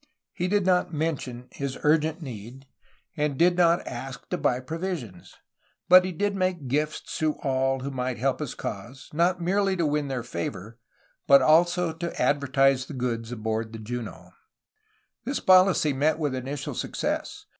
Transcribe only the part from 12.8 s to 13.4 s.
the goods